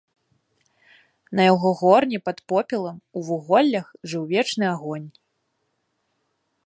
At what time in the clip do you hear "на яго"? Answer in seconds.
1.39-1.69